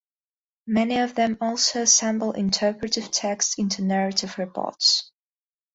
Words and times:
Many 0.65 0.97
of 0.97 1.13
them 1.13 1.37
also 1.39 1.83
assemble 1.83 2.31
interpretive 2.31 3.11
text 3.11 3.59
into 3.59 3.83
narrative 3.83 4.39
reports. 4.39 5.11